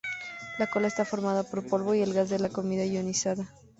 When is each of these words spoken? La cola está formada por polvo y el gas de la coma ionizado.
La 0.57 0.65
cola 0.65 0.87
está 0.87 1.05
formada 1.05 1.43
por 1.43 1.63
polvo 1.63 1.93
y 1.93 2.01
el 2.01 2.15
gas 2.15 2.27
de 2.27 2.39
la 2.39 2.49
coma 2.49 2.73
ionizado. 2.73 3.45